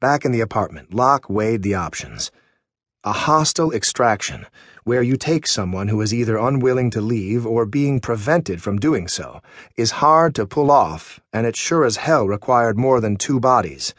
[0.00, 2.30] Back in the apartment, Lock weighed the options.
[3.02, 4.46] A hostile extraction,
[4.84, 9.08] where you take someone who is either unwilling to leave or being prevented from doing
[9.08, 9.40] so,
[9.76, 13.92] is hard to pull off, and it sure as hell required more than two bodies.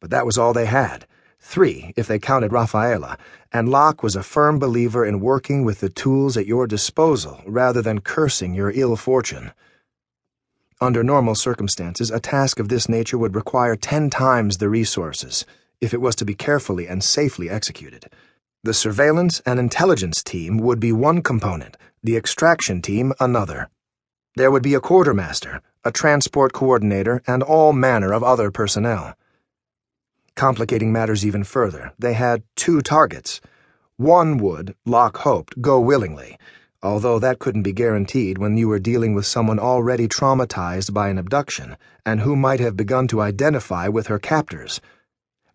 [0.00, 1.06] But that was all they had
[1.38, 3.16] three if they counted Rafaela,
[3.52, 7.80] and Lock was a firm believer in working with the tools at your disposal rather
[7.80, 9.52] than cursing your ill fortune.
[10.78, 15.46] Under normal circumstances, a task of this nature would require ten times the resources
[15.80, 18.10] if it was to be carefully and safely executed.
[18.62, 23.70] The surveillance and intelligence team would be one component, the extraction team another.
[24.34, 29.14] There would be a quartermaster, a transport coordinator, and all manner of other personnel.
[30.34, 33.40] Complicating matters even further, they had two targets.
[33.96, 36.36] One would, Lock hoped, go willingly
[36.82, 41.18] although that couldn't be guaranteed when you were dealing with someone already traumatized by an
[41.18, 44.80] abduction and who might have begun to identify with her captors.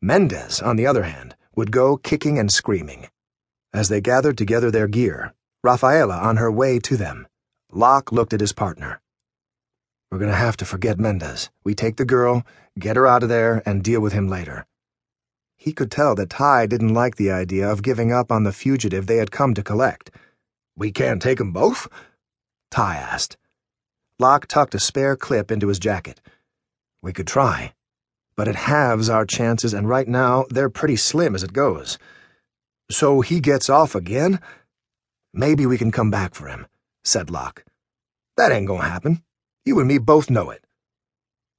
[0.00, 3.08] Mendez, on the other hand, would go kicking and screaming.
[3.72, 7.28] As they gathered together their gear, Rafaela on her way to them,
[7.70, 9.00] Lock looked at his partner.
[10.10, 11.50] We're going to have to forget Mendez.
[11.62, 12.44] We take the girl,
[12.78, 14.66] get her out of there, and deal with him later.
[15.56, 19.06] He could tell that Ty didn't like the idea of giving up on the fugitive
[19.06, 20.10] they had come to collect
[20.76, 21.88] we can't take 'em both?
[22.70, 23.36] Ty asked.
[24.18, 26.20] Lock tucked a spare clip into his jacket.
[27.02, 27.74] We could try,
[28.36, 31.98] but it halves our chances, and right now they're pretty slim as it goes.
[32.90, 34.40] So he gets off again?
[35.32, 36.66] Maybe we can come back for him,
[37.04, 37.64] said Lock.
[38.36, 39.22] That ain't gonna happen.
[39.64, 40.64] You and me both know it.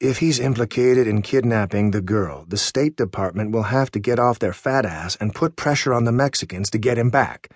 [0.00, 4.38] If he's implicated in kidnapping the girl, the State Department will have to get off
[4.38, 7.50] their fat ass and put pressure on the Mexicans to get him back.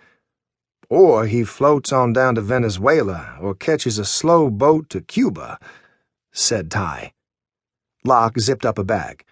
[0.93, 5.59] Or he floats on down to Venezuela or catches a slow boat to Cuba,
[6.33, 7.15] said Ty.
[8.05, 9.25] Lock zipped up a bag.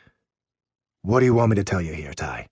[1.03, 2.49] What do you want me to tell you here, Ty?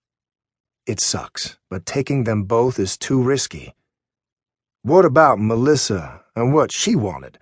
[0.84, 3.73] It sucks, but taking them both is too risky.
[4.83, 7.39] What about Melissa and what she wanted?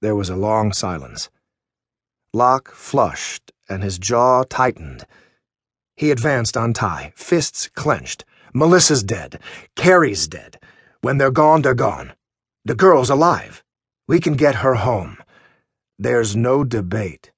[0.00, 1.30] There was a long silence.
[2.32, 5.06] Lock flushed and his jaw tightened.
[5.94, 8.24] He advanced on Ty, fists clenched.
[8.56, 9.38] Melissa's dead.
[9.74, 10.58] Carrie's dead.
[11.02, 12.14] When they're gone, they're gone.
[12.64, 13.62] The girl's alive.
[14.08, 15.18] We can get her home.
[15.98, 17.32] There's no debate.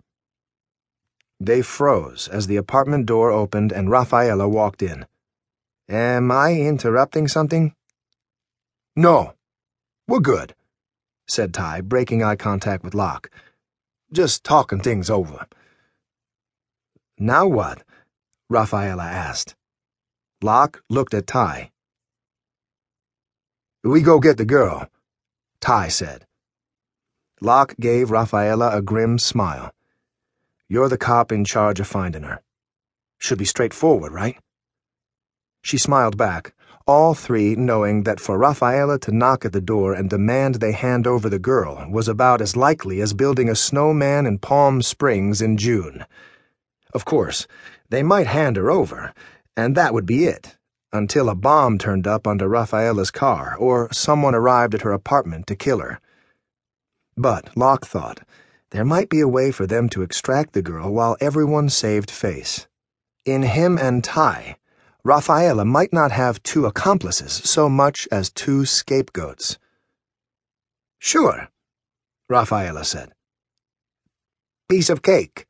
[1.41, 5.07] They froze as the apartment door opened and Rafaela walked in.
[5.89, 7.75] Am I interrupting something?
[8.95, 9.35] No.
[10.07, 10.55] We're good,
[11.27, 13.29] said Ty, breaking eye contact with Lock.
[14.13, 15.49] Just talking things over.
[17.19, 17.83] Now what?
[18.49, 19.57] Rafaela asked.
[20.41, 21.73] Lock looked at Ty.
[23.83, 24.89] We go get the girl,
[25.61, 26.27] Ty said.
[27.41, 29.73] Lock gave Rafaela a grim smile.
[30.69, 32.41] You're the cop in charge of finding her.
[33.19, 34.39] Should be straightforward, right?
[35.61, 36.55] She smiled back,
[36.87, 41.09] all three knowing that for Rafaela to knock at the door and demand they hand
[41.09, 45.57] over the girl was about as likely as building a snowman in Palm Springs in
[45.57, 46.07] June.
[46.95, 47.49] Of course,
[47.91, 49.13] they might hand her over,
[49.59, 50.57] and that would be it,
[50.93, 55.57] until a bomb turned up under Rafaela's car or someone arrived at her apartment to
[55.57, 55.99] kill her.
[57.17, 58.21] But, Lock thought,
[58.71, 62.69] there might be a way for them to extract the girl while everyone saved face.
[63.25, 64.59] In him and Ty,
[65.03, 69.59] Rafaela might not have two accomplices so much as two scapegoats.
[71.01, 71.49] Sure,
[72.29, 73.11] Rafaela said.
[74.69, 75.48] Piece of cake.